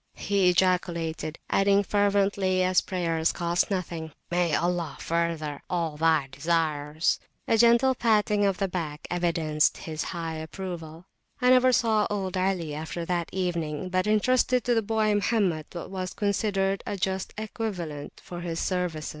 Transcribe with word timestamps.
he 0.15 0.49
ejaculated, 0.49 1.37
adding 1.47 1.83
fervently, 1.83 2.63
as 2.63 2.81
prayers 2.81 3.31
cost 3.31 3.69
nothing, 3.69 4.11
May 4.31 4.55
Allah 4.55 4.97
further 4.99 5.61
all 5.69 5.95
thy 5.95 6.27
desires. 6.31 7.19
A 7.47 7.55
gentle 7.55 7.93
patting 7.93 8.43
of 8.43 8.57
the 8.57 8.67
back 8.67 9.05
evidenced 9.11 9.77
his 9.77 10.05
high 10.05 10.37
approval. 10.37 11.05
I 11.39 11.51
never 11.51 11.71
saw 11.71 12.07
old 12.09 12.35
Ali 12.35 12.73
after 12.73 13.05
that 13.05 13.29
evening, 13.31 13.89
but 13.89 14.07
entrusted 14.07 14.63
to 14.63 14.73
the 14.73 14.81
boy 14.81 15.13
Mohammed 15.13 15.67
what 15.73 15.91
was 15.91 16.15
considered 16.15 16.81
a 16.87 16.97
just 16.97 17.35
equivalent 17.37 18.19
for 18.23 18.41
his 18.41 18.59
services. 18.59 19.09